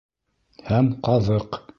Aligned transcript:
Һәм 0.71 0.89
ҡаҙыҡ. 1.09 1.61